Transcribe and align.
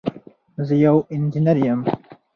زه 0.67 0.73
یو 0.85 0.97
انجنير 1.13 1.57
یم. 1.65 1.79